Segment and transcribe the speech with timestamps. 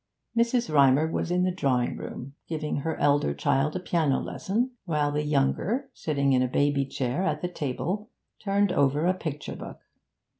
[0.35, 0.73] Mrs.
[0.73, 5.21] Rymer was in the drawing room, giving her elder child a piano lesson, while the
[5.23, 8.09] younger, sitting in a baby chair at the table,
[8.39, 9.79] turned over a picture book.